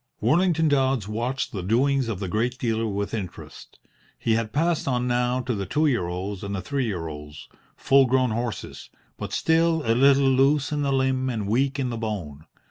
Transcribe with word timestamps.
Worlington 0.19 0.67
Dodds 0.67 1.07
watched 1.07 1.51
the 1.51 1.61
doings 1.61 2.07
of 2.09 2.19
the 2.19 2.27
great 2.27 2.57
dealer 2.57 2.87
with 2.87 3.13
interest. 3.13 3.77
He 4.17 4.33
had 4.33 4.51
passed 4.51 4.87
on 4.87 5.05
now 5.07 5.41
to 5.41 5.53
the 5.53 5.67
two 5.67 5.85
year 5.85 6.07
olds 6.07 6.43
and 6.43 6.57
three 6.63 6.85
year 6.87 7.07
olds, 7.07 7.47
full 7.75 8.07
grown 8.07 8.31
horses, 8.31 8.89
but 9.17 9.31
still 9.31 9.83
a 9.85 9.93
little 9.93 10.27
loose 10.27 10.71
in 10.71 10.81
the 10.81 10.91
limb 10.91 11.29
and 11.29 11.47
weak 11.47 11.77
in 11.77 11.91
the 11.91 11.97
bone. 11.97 12.47